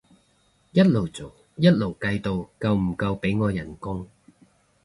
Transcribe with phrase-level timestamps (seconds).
[0.71, 4.09] 一路做一路計到夠唔夠俾我人工